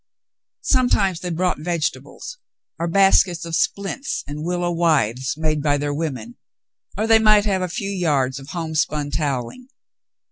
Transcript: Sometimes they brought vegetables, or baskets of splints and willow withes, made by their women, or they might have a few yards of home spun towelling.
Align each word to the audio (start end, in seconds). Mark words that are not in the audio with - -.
Sometimes 0.65 1.19
they 1.19 1.29
brought 1.29 1.59
vegetables, 1.59 2.39
or 2.79 2.87
baskets 2.87 3.45
of 3.45 3.55
splints 3.55 4.23
and 4.25 4.43
willow 4.43 4.71
withes, 4.71 5.35
made 5.37 5.61
by 5.61 5.77
their 5.77 5.93
women, 5.93 6.37
or 6.97 7.05
they 7.05 7.19
might 7.19 7.45
have 7.45 7.61
a 7.61 7.67
few 7.69 7.91
yards 7.91 8.39
of 8.39 8.47
home 8.47 8.73
spun 8.73 9.11
towelling. 9.11 9.67